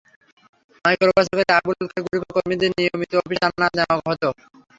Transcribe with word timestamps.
মাইক্রোবাসে 0.85 1.31
করে 1.31 1.53
আবুল 1.57 1.75
খায়ের 1.81 2.03
গ্রুপের 2.05 2.31
কর্মীদের 2.35 2.71
নিয়মিত 2.77 3.11
অফিসে 3.19 3.45
আনা-নেওয়া 3.47 3.95
করা 3.97 4.11
হতো। 4.11 4.29